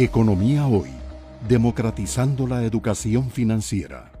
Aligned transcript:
Economía 0.00 0.64
Hoy, 0.64 0.90
democratizando 1.48 2.46
la 2.46 2.62
educación 2.62 3.30
financiera. 3.30 4.12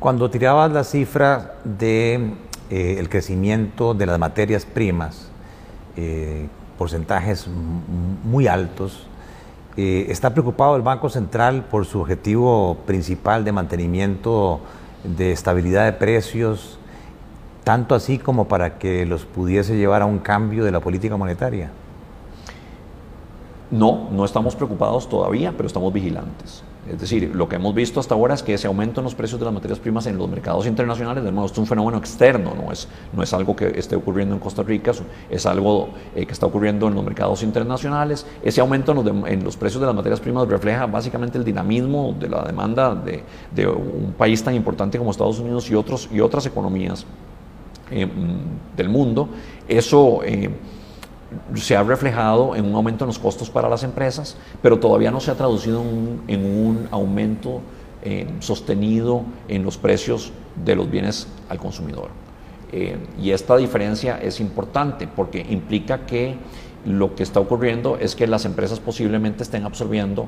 Cuando 0.00 0.28
tirabas 0.28 0.72
la 0.72 0.82
cifra 0.82 1.54
de 1.62 2.32
eh, 2.68 3.06
crecimiento 3.08 3.94
de 3.94 4.06
las 4.06 4.18
materias 4.18 4.64
primas, 4.64 5.28
eh, 5.96 6.48
porcentajes 6.76 7.46
muy 8.24 8.48
altos, 8.48 9.06
eh, 9.76 10.06
¿está 10.08 10.30
preocupado 10.30 10.74
el 10.74 10.82
Banco 10.82 11.08
Central 11.08 11.64
por 11.70 11.86
su 11.86 12.00
objetivo 12.00 12.78
principal 12.86 13.44
de 13.44 13.52
mantenimiento 13.52 14.62
de 15.04 15.30
estabilidad 15.30 15.84
de 15.84 15.92
precios, 15.92 16.80
tanto 17.62 17.94
así 17.94 18.18
como 18.18 18.48
para 18.48 18.78
que 18.78 19.06
los 19.06 19.26
pudiese 19.26 19.76
llevar 19.76 20.02
a 20.02 20.06
un 20.06 20.18
cambio 20.18 20.64
de 20.64 20.72
la 20.72 20.80
política 20.80 21.16
monetaria? 21.16 21.70
No, 23.70 24.08
no 24.12 24.24
estamos 24.24 24.54
preocupados 24.54 25.08
todavía, 25.08 25.52
pero 25.56 25.66
estamos 25.66 25.92
vigilantes. 25.92 26.62
Es 26.88 27.00
decir, 27.00 27.34
lo 27.34 27.48
que 27.48 27.56
hemos 27.56 27.74
visto 27.74 27.98
hasta 27.98 28.14
ahora 28.14 28.34
es 28.34 28.44
que 28.44 28.54
ese 28.54 28.68
aumento 28.68 29.00
en 29.00 29.04
los 29.04 29.14
precios 29.16 29.40
de 29.40 29.44
las 29.44 29.52
materias 29.52 29.80
primas 29.80 30.06
en 30.06 30.16
los 30.16 30.28
mercados 30.28 30.66
internacionales, 30.66 31.24
de 31.24 31.32
nuevo, 31.32 31.46
es 31.46 31.58
un 31.58 31.66
fenómeno 31.66 31.98
externo, 31.98 32.52
no 32.54 32.70
es, 32.70 32.86
no 33.12 33.24
es 33.24 33.32
algo 33.32 33.56
que 33.56 33.76
esté 33.76 33.96
ocurriendo 33.96 34.34
en 34.34 34.40
Costa 34.40 34.62
Rica, 34.62 34.92
es 35.28 35.46
algo 35.46 35.88
eh, 36.14 36.24
que 36.24 36.32
está 36.32 36.46
ocurriendo 36.46 36.86
en 36.86 36.94
los 36.94 37.04
mercados 37.04 37.42
internacionales. 37.42 38.24
Ese 38.42 38.60
aumento 38.60 38.92
en 39.26 39.42
los, 39.42 39.56
precios 39.56 39.80
de 39.80 39.86
las 39.86 39.96
materias 39.96 40.20
primas 40.20 40.46
refleja 40.46 40.86
básicamente 40.86 41.38
el 41.38 41.44
dinamismo 41.44 42.14
de 42.20 42.28
la 42.28 42.44
demanda 42.44 42.94
de, 42.94 43.66
un 43.66 44.14
país 44.16 44.44
tan 44.44 44.54
importante 44.54 44.96
como 44.96 45.10
Estados 45.10 45.40
Unidos 45.40 45.68
y, 45.68 45.74
otros, 45.74 46.08
y 46.12 46.20
otras 46.20 46.46
economías 46.46 47.04
eh, 47.90 48.06
del 48.76 48.88
mundo. 48.88 49.28
Eso... 49.66 50.20
Eh, 50.22 50.50
se 51.54 51.76
ha 51.76 51.82
reflejado 51.82 52.54
en 52.54 52.66
un 52.66 52.74
aumento 52.74 53.04
en 53.04 53.08
los 53.08 53.18
costos 53.18 53.50
para 53.50 53.68
las 53.68 53.82
empresas, 53.82 54.36
pero 54.62 54.78
todavía 54.78 55.10
no 55.10 55.20
se 55.20 55.30
ha 55.30 55.34
traducido 55.34 55.82
en 56.28 56.44
un, 56.44 56.88
aumento 56.90 57.60
eh, 58.02 58.28
sostenido 58.40 59.22
en 59.48 59.64
los 59.64 59.76
precios 59.76 60.32
de 60.64 60.76
los 60.76 60.90
bienes 60.90 61.26
al 61.48 61.58
consumidor. 61.58 62.10
Eh, 62.72 62.96
y 63.20 63.30
esta 63.30 63.56
diferencia 63.56 64.18
es 64.20 64.40
importante 64.40 65.06
porque 65.08 65.44
implica 65.48 66.06
que 66.06 66.36
lo 66.84 67.14
que 67.14 67.22
está 67.22 67.40
ocurriendo 67.40 67.98
es 68.00 68.14
que 68.14 68.26
las 68.26 68.44
empresas 68.44 68.78
posiblemente 68.80 69.42
estén 69.42 69.64
absorbiendo 69.64 70.26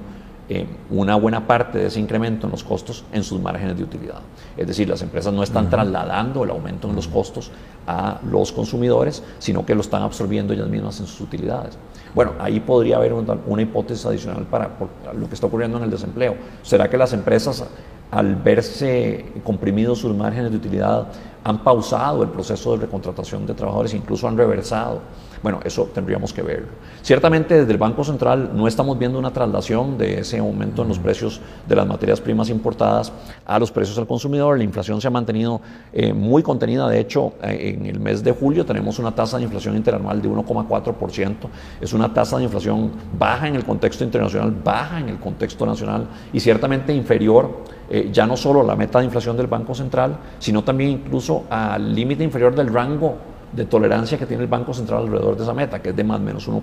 eh, 0.48 0.66
una 0.90 1.14
buena 1.16 1.46
parte 1.46 1.78
de 1.78 1.86
ese 1.88 2.00
incremento 2.00 2.46
en 2.46 2.52
los 2.52 2.64
costos 2.64 3.04
en 3.12 3.22
sus 3.22 3.40
márgenes 3.40 3.76
de 3.76 3.82
utilidad. 3.82 4.20
Es 4.56 4.66
decir, 4.66 4.88
las 4.88 5.02
empresas 5.02 5.32
no 5.32 5.42
están 5.42 5.68
trasladando 5.68 6.44
el 6.44 6.50
aumento 6.50 6.88
en 6.88 6.96
los 6.96 7.06
costos 7.06 7.50
a 7.86 8.18
los 8.30 8.52
consumidores, 8.52 9.22
sino 9.38 9.66
que 9.66 9.74
lo 9.74 9.82
están 9.82 10.02
absorbiendo 10.02 10.54
ellas 10.54 10.68
mismas 10.68 11.00
en 11.00 11.06
sus 11.06 11.20
utilidades. 11.20 11.76
Bueno, 12.14 12.32
ahí 12.38 12.60
podría 12.60 12.96
haber 12.96 13.12
una, 13.12 13.62
hipótesis 13.62 14.06
adicional 14.06 14.44
para 14.44 14.70
lo 15.14 15.28
que 15.28 15.34
está 15.34 15.46
ocurriendo 15.46 15.76
en 15.76 15.84
el 15.84 15.90
desempleo. 15.90 16.36
¿Será 16.62 16.88
que 16.88 16.96
las 16.96 17.12
empresas 17.12 17.64
al 18.10 18.36
verse 18.36 19.26
comprimidos 19.44 19.98
sus 19.98 20.16
márgenes 20.16 20.50
de 20.50 20.56
utilidad, 20.56 21.08
han 21.48 21.64
pausado 21.64 22.22
el 22.22 22.28
proceso 22.28 22.72
de 22.72 22.84
recontratación 22.84 23.46
de 23.46 23.54
trabajadores, 23.54 23.94
incluso 23.94 24.28
han 24.28 24.36
reversado. 24.36 25.00
Bueno, 25.42 25.60
eso 25.64 25.88
tendríamos 25.94 26.32
que 26.32 26.42
verlo. 26.42 26.66
Ciertamente 27.00 27.54
desde 27.54 27.72
el 27.72 27.78
Banco 27.78 28.04
Central 28.04 28.50
no 28.54 28.66
estamos 28.66 28.98
viendo 28.98 29.18
una 29.18 29.32
traslación 29.32 29.96
de 29.96 30.20
ese 30.20 30.38
aumento 30.38 30.82
en 30.82 30.88
los 30.88 30.98
precios 30.98 31.40
de 31.66 31.74
las 31.74 31.86
materias 31.86 32.20
primas 32.20 32.50
importadas 32.50 33.12
a 33.46 33.58
los 33.58 33.70
precios 33.70 33.96
al 33.96 34.06
consumidor. 34.06 34.58
La 34.58 34.64
inflación 34.64 35.00
se 35.00 35.06
ha 35.06 35.10
mantenido 35.10 35.62
eh, 35.92 36.12
muy 36.12 36.42
contenida. 36.42 36.86
De 36.86 37.00
hecho, 37.00 37.32
eh, 37.42 37.76
en 37.78 37.86
el 37.86 37.98
mes 37.98 38.22
de 38.22 38.32
julio 38.32 38.66
tenemos 38.66 38.98
una 38.98 39.14
tasa 39.14 39.38
de 39.38 39.44
inflación 39.44 39.74
interanual 39.74 40.20
de 40.20 40.28
1,4%. 40.28 41.34
Es 41.80 41.94
una 41.94 42.12
tasa 42.12 42.36
de 42.36 42.44
inflación 42.44 42.90
baja 43.18 43.48
en 43.48 43.54
el 43.54 43.64
contexto 43.64 44.04
internacional, 44.04 44.54
baja 44.62 45.00
en 45.00 45.08
el 45.08 45.18
contexto 45.18 45.64
nacional 45.64 46.08
y 46.30 46.40
ciertamente 46.40 46.92
inferior 46.92 47.78
eh, 47.90 48.10
ya 48.12 48.26
no 48.26 48.36
solo 48.36 48.60
a 48.60 48.64
la 48.64 48.76
meta 48.76 48.98
de 48.98 49.06
inflación 49.06 49.36
del 49.36 49.46
Banco 49.46 49.74
Central, 49.74 50.18
sino 50.38 50.62
también 50.62 50.90
incluso 50.90 51.37
al 51.50 51.94
límite 51.94 52.24
inferior 52.24 52.54
del 52.54 52.72
rango 52.72 53.16
de 53.52 53.64
tolerancia 53.64 54.18
que 54.18 54.26
tiene 54.26 54.42
el 54.42 54.48
Banco 54.48 54.74
Central 54.74 55.04
alrededor 55.04 55.36
de 55.36 55.42
esa 55.42 55.54
meta, 55.54 55.80
que 55.80 55.90
es 55.90 55.96
de 55.96 56.04
más 56.04 56.20
o 56.20 56.22
menos 56.22 56.48
1%. 56.48 56.62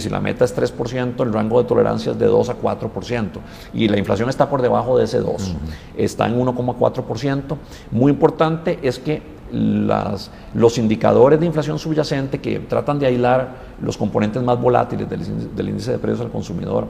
si 0.00 0.08
la 0.08 0.20
meta 0.20 0.44
es 0.44 0.56
3%, 0.56 1.22
el 1.22 1.32
rango 1.32 1.62
de 1.62 1.68
tolerancia 1.68 2.12
es 2.12 2.18
de 2.18 2.26
2 2.26 2.48
a 2.48 2.60
4%. 2.60 3.28
Y 3.72 3.88
la 3.88 3.98
inflación 3.98 4.28
está 4.28 4.50
por 4.50 4.60
debajo 4.60 4.98
de 4.98 5.04
ese 5.04 5.20
2. 5.20 5.54
Está 5.96 6.26
en 6.26 6.40
1,4%. 6.40 7.56
Muy 7.92 8.10
importante 8.10 8.80
es 8.82 8.98
que 8.98 9.22
las, 9.52 10.32
los 10.54 10.78
indicadores 10.78 11.38
de 11.38 11.46
inflación 11.46 11.78
subyacente 11.78 12.40
que 12.40 12.58
tratan 12.60 12.98
de 12.98 13.06
aislar 13.06 13.74
los 13.80 13.96
componentes 13.96 14.42
más 14.42 14.60
volátiles 14.60 15.08
del, 15.08 15.54
del 15.54 15.68
índice 15.68 15.92
de 15.92 15.98
precios 15.98 16.22
al 16.22 16.32
consumidor 16.32 16.88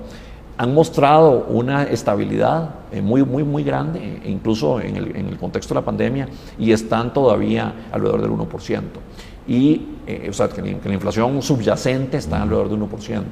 han 0.57 0.73
mostrado 0.73 1.47
una 1.49 1.85
estabilidad 1.85 2.71
eh, 2.93 3.03
muy, 3.03 3.25
muy, 3.25 3.43
muy 3.43 3.65
grande, 3.65 4.21
e 4.25 4.31
incluso 4.31 4.81
en 4.81 4.97
el, 4.97 5.37
contexto 5.39 5.75
de 5.75 5.81
la 5.81 5.85
pandemia, 5.85 6.29
y 6.59 6.73
están 6.73 7.13
todavía 7.13 7.89
alrededor 7.91 8.23
del 8.23 8.31
1%. 8.31 8.83
Y, 9.49 9.89
eh, 10.07 10.29
o 10.31 10.33
sea, 10.33 10.49
que, 10.49 10.63
la 10.63 10.95
inflación 10.95 11.43
subyacente 11.43 12.19
está 12.19 12.43
alrededor 12.43 12.69
del 12.69 12.81
1%. 12.81 13.23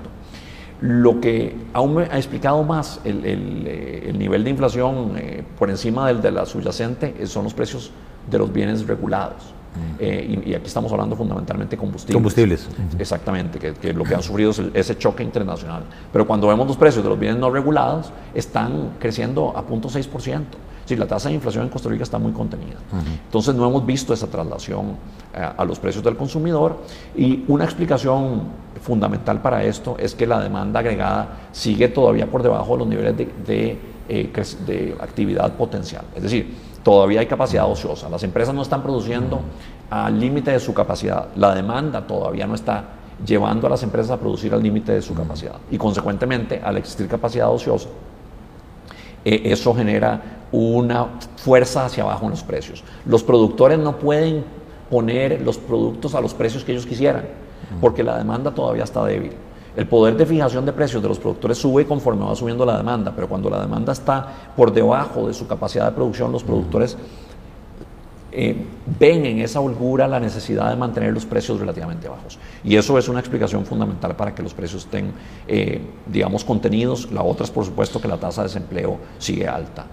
Lo 0.80 1.20
que 1.20 1.54
aún 1.72 1.94
me 1.94 2.02
ha 2.02 2.16
explicado 2.16 2.64
más 2.64 3.00
el, 3.04 3.24
el, 3.24 4.18
nivel 4.18 4.42
de 4.42 4.50
inflación 4.50 5.12
eh, 5.16 5.44
por 5.56 5.70
encima 5.70 6.08
del 6.08 6.20
de 6.20 6.32
la 6.32 6.44
subyacente 6.44 7.24
son 7.26 7.44
los 7.44 7.54
precios 7.54 7.92
de 8.28 8.38
los 8.38 8.52
bienes 8.52 8.84
regulados. 8.84 9.54
Eh, 9.98 10.42
y, 10.44 10.54
aquí 10.54 10.66
estamos 10.66 10.92
hablando 10.92 11.16
fundamentalmente 11.16 11.76
de 11.76 11.80
combustibles. 11.80 12.14
Combustibles. 12.14 12.68
Exactamente, 12.98 13.58
que, 13.58 13.92
lo 13.92 14.04
que 14.04 14.14
han 14.14 14.22
sufrido 14.22 14.50
es 14.50 14.60
ese 14.74 14.98
choque 14.98 15.22
internacional. 15.22 15.84
Pero 16.12 16.26
cuando 16.26 16.48
vemos 16.48 16.66
los 16.66 16.76
precios 16.76 17.02
de 17.02 17.10
los 17.10 17.18
bienes 17.18 17.38
no 17.38 17.50
regulados, 17.50 18.12
están 18.34 18.92
creciendo 18.98 19.56
a 19.56 19.64
0.6%. 19.66 20.44
Sí, 20.84 20.96
la 20.96 21.06
tasa 21.06 21.28
de 21.28 21.36
inflación 21.36 21.64
en 21.64 21.70
Costa 21.70 21.88
Rica 21.88 22.02
está 22.02 22.18
muy 22.18 22.32
contenida. 22.32 22.76
Entonces 23.24 23.54
no 23.54 23.68
hemos 23.68 23.86
visto 23.86 24.12
esa 24.12 24.26
traslación 24.26 24.96
eh, 25.34 25.48
a 25.56 25.64
los 25.64 25.78
precios 25.78 26.02
del 26.02 26.16
consumidor 26.16 26.78
y 27.16 27.44
una 27.48 27.64
explicación 27.64 28.42
fundamental 28.80 29.40
para 29.40 29.62
esto 29.62 29.96
es 29.98 30.14
que 30.14 30.26
la 30.26 30.40
demanda 30.40 30.80
agregada 30.80 31.48
sigue 31.52 31.88
todavía 31.88 32.26
por 32.26 32.42
debajo 32.42 32.72
de 32.72 32.78
los 32.78 32.88
niveles 32.88 33.16
de, 33.16 33.32
de, 33.46 33.78
eh, 34.08 34.32
de 34.66 34.96
actividad 35.00 35.52
potencial. 35.52 36.04
Es 36.16 36.22
decir, 36.24 36.52
todavía 36.82 37.20
hay 37.20 37.26
capacidad 37.26 37.70
ociosa. 37.70 38.08
Las 38.08 38.22
empresas 38.24 38.54
no 38.54 38.62
están 38.62 38.82
produciendo 38.82 39.40
al 39.88 40.18
límite 40.18 40.50
de 40.50 40.60
su 40.60 40.74
capacidad. 40.74 41.28
La 41.36 41.54
demanda 41.54 42.06
todavía 42.06 42.46
no 42.46 42.54
está 42.54 42.84
llevando 43.24 43.66
a 43.66 43.70
las 43.70 43.82
empresas 43.82 44.10
a 44.10 44.16
producir 44.18 44.52
al 44.52 44.62
límite 44.62 44.92
de 44.92 45.02
su 45.02 45.14
capacidad. 45.14 45.56
Y 45.70 45.78
consecuentemente, 45.78 46.60
al 46.62 46.76
existir 46.76 47.06
capacidad 47.06 47.50
ociosa, 47.50 47.88
eh, 49.24 49.42
eso 49.44 49.74
genera 49.74 50.41
una 50.52 51.08
fuerza 51.36 51.86
hacia 51.86 52.04
abajo 52.04 52.24
en 52.24 52.30
los 52.30 52.42
precios. 52.42 52.84
Los 53.06 53.22
productores 53.22 53.78
no 53.78 53.98
pueden 53.98 54.44
poner 54.90 55.40
los 55.40 55.56
productos 55.58 56.14
a 56.14 56.20
los 56.20 56.34
precios 56.34 56.64
que 56.64 56.72
ellos 56.72 56.86
quisieran, 56.86 57.24
porque 57.80 58.02
la 58.02 58.18
demanda 58.18 58.52
todavía 58.52 58.84
está 58.84 59.04
débil. 59.04 59.32
El 59.74 59.86
poder 59.86 60.16
de 60.18 60.26
fijación 60.26 60.66
de 60.66 60.72
precios 60.74 61.02
de 61.02 61.08
los 61.08 61.18
productores 61.18 61.56
sube 61.56 61.86
conforme 61.86 62.26
va 62.26 62.36
subiendo 62.36 62.66
la 62.66 62.76
demanda, 62.76 63.12
pero 63.14 63.26
cuando 63.26 63.48
la 63.48 63.62
demanda 63.62 63.92
está 63.92 64.52
por 64.54 64.70
debajo 64.70 65.26
de 65.26 65.32
su 65.32 65.46
capacidad 65.46 65.86
de 65.86 65.92
producción, 65.92 66.30
los 66.30 66.44
productores 66.44 66.98
eh, 68.34 68.56
ven 68.98 69.26
en 69.26 69.40
esa 69.40 69.60
holgura 69.60 70.08
la 70.08 70.18
necesidad 70.18 70.70
de 70.70 70.76
mantener 70.76 71.12
los 71.12 71.26
precios 71.26 71.60
relativamente 71.60 72.08
bajos. 72.08 72.38
Y 72.64 72.76
eso 72.76 72.96
es 72.96 73.08
una 73.08 73.20
explicación 73.20 73.66
fundamental 73.66 74.16
para 74.16 74.34
que 74.34 74.42
los 74.42 74.54
precios 74.54 74.84
estén, 74.84 75.12
eh, 75.46 75.82
digamos, 76.06 76.42
contenidos. 76.42 77.12
La 77.12 77.22
otra 77.22 77.44
es, 77.44 77.50
por 77.50 77.64
supuesto, 77.64 78.00
que 78.00 78.08
la 78.08 78.16
tasa 78.16 78.42
de 78.42 78.48
desempleo 78.48 78.98
sigue 79.18 79.46
alta. 79.46 79.84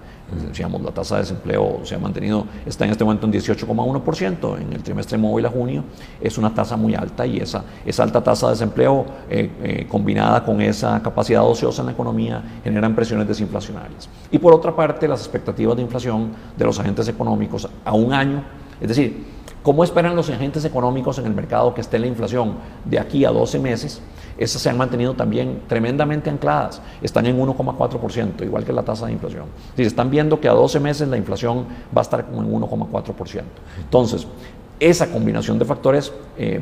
Decíamos, 0.48 0.80
la 0.82 0.92
tasa 0.92 1.16
de 1.16 1.22
desempleo 1.22 1.80
se 1.84 1.94
ha 1.94 1.98
mantenido, 1.98 2.46
está 2.64 2.84
en 2.84 2.92
este 2.92 3.04
momento 3.04 3.26
en 3.26 3.32
18,1% 3.32 4.60
en 4.60 4.72
el 4.72 4.82
trimestre 4.82 5.18
móvil 5.18 5.46
a 5.46 5.50
junio. 5.50 5.84
Es 6.20 6.38
una 6.38 6.54
tasa 6.54 6.76
muy 6.76 6.94
alta 6.94 7.26
y 7.26 7.38
esa, 7.38 7.64
esa 7.84 8.02
alta 8.02 8.22
tasa 8.22 8.46
de 8.46 8.52
desempleo 8.52 9.06
eh, 9.28 9.50
eh, 9.62 9.86
combinada 9.88 10.44
con 10.44 10.60
esa 10.60 11.02
capacidad 11.02 11.44
ociosa 11.44 11.82
en 11.82 11.86
la 11.86 11.92
economía 11.92 12.42
generan 12.62 12.94
presiones 12.94 13.26
desinflacionarias. 13.26 14.08
Y 14.30 14.38
por 14.38 14.54
otra 14.54 14.74
parte, 14.74 15.08
las 15.08 15.20
expectativas 15.20 15.76
de 15.76 15.82
inflación 15.82 16.30
de 16.56 16.64
los 16.64 16.78
agentes 16.78 17.08
económicos 17.08 17.68
a 17.84 17.92
un 17.92 18.12
año, 18.12 18.42
es 18.80 18.88
decir, 18.88 19.39
¿Cómo 19.62 19.84
esperan 19.84 20.16
los 20.16 20.30
agentes 20.30 20.64
económicos 20.64 21.18
en 21.18 21.26
el 21.26 21.34
mercado 21.34 21.74
que 21.74 21.82
esté 21.82 21.98
la 21.98 22.06
inflación 22.06 22.54
de 22.86 22.98
aquí 22.98 23.26
a 23.26 23.30
12 23.30 23.58
meses? 23.58 24.00
Esas 24.38 24.62
se 24.62 24.70
han 24.70 24.78
mantenido 24.78 25.12
también 25.12 25.60
tremendamente 25.68 26.30
ancladas, 26.30 26.80
están 27.02 27.26
en 27.26 27.38
1,4%, 27.38 28.42
igual 28.42 28.64
que 28.64 28.72
la 28.72 28.82
tasa 28.82 29.04
de 29.04 29.12
inflación. 29.12 29.44
Si 29.76 29.82
están 29.82 30.10
viendo 30.10 30.40
que 30.40 30.48
a 30.48 30.52
12 30.52 30.80
meses 30.80 31.08
la 31.08 31.18
inflación 31.18 31.66
va 31.94 32.00
a 32.00 32.02
estar 32.02 32.24
como 32.24 32.40
en 32.40 32.50
1,4%. 32.50 33.42
Entonces, 33.80 34.26
esa 34.78 35.12
combinación 35.12 35.58
de 35.58 35.66
factores 35.66 36.10
eh, 36.38 36.60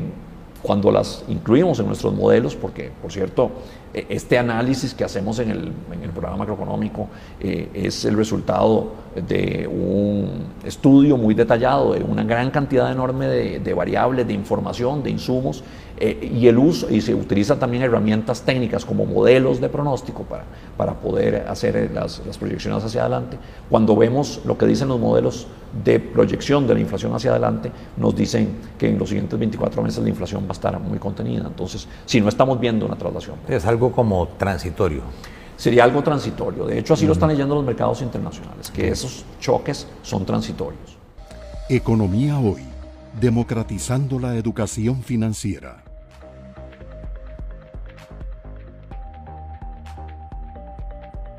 cuando 0.61 0.91
las 0.91 1.25
incluimos 1.29 1.79
en 1.79 1.87
nuestros 1.87 2.13
modelos, 2.13 2.57
porque 2.57 2.91
por 3.01 3.13
cierto, 3.13 3.51
e, 3.95 4.07
este 4.09 4.39
análisis 4.39 4.93
que 4.93 5.05
hacemos 5.05 5.39
en 5.39 5.51
el, 5.51 5.73
programa 6.11 6.39
macroeconómico 6.39 7.09
eh, 7.39 7.69
es 7.75 8.05
el 8.05 8.17
resultado 8.17 8.89
de 9.15 9.69
un 9.69 10.28
estudio 10.69 11.17
muy 11.17 11.35
detallado, 11.35 11.95
de 11.95 12.03
una 12.03 12.25
gran 12.25 12.51
cantidad 12.51 12.91
enorme 12.91 13.27
de, 13.27 13.75
variables, 13.75 14.27
de 14.27 14.33
información, 14.33 15.03
de 15.03 15.11
insumos, 15.11 15.65
eh, 15.99 16.31
y 16.33 16.47
el 16.47 16.59
uso, 16.59 16.89
y 16.91 17.01
se 17.01 17.15
utilizan 17.15 17.59
también 17.59 17.83
herramientas 17.83 18.43
técnicas 18.43 18.85
como 18.85 19.05
modelos 19.05 19.61
de 19.61 19.69
pronóstico 19.69 20.23
para, 20.23 20.45
para 20.77 20.95
poder 20.95 21.47
hacer 21.49 21.91
las, 21.93 22.23
las 22.25 22.39
proyecciones 22.39 22.85
hacia 22.85 23.01
adelante. 23.01 23.37
Cuando 23.69 23.97
vemos 23.97 24.41
lo 24.45 24.57
que 24.57 24.67
dicen 24.67 24.89
los 24.89 25.01
modelos 25.01 25.49
de 25.85 25.99
proyección 26.01 26.67
de 26.67 26.75
la 26.75 26.81
inflación 26.81 27.15
hacia 27.15 27.31
adelante, 27.31 27.71
nos 27.97 28.15
dicen 28.15 28.57
que 28.79 28.89
en 28.89 28.99
los 28.99 29.09
siguientes 29.09 29.39
24 29.39 29.83
meses 29.83 30.03
la 30.03 30.09
inflación 30.09 30.45
va 30.45 30.51
a 30.51 30.53
estar 30.53 30.79
muy 30.79 30.99
contenida. 30.99 31.47
Entonces, 31.47 31.89
si 32.07 32.21
no 32.21 32.29
estamos 32.29 32.61
viendo 32.61 32.87
una 32.87 32.97
traslación. 32.97 33.37
Es 33.49 33.67
algo 33.67 33.93
como 33.93 34.29
transitorio. 34.39 35.03
Sería 35.59 35.83
algo 35.83 36.05
transitorio. 36.05 36.65
De 36.67 36.79
hecho, 36.79 36.95
así 36.95 37.05
lo 37.05 37.13
están 37.13 37.31
leyendo 37.31 37.57
los 37.57 37.65
mercados 37.65 38.01
internacionales, 38.01 38.71
que 38.71 38.89
esos 38.89 39.25
choques 39.41 39.89
son 40.03 40.25
transitorios. 40.25 40.97
Economía 41.69 42.39
hoy, 42.39 42.63
democratizando 43.21 44.21
la 44.21 44.37
educación 44.37 45.03
financiera. 45.03 45.83